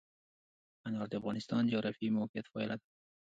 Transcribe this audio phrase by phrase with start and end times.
[0.87, 2.85] انار د افغانستان د جغرافیایي موقیعت پایله ده.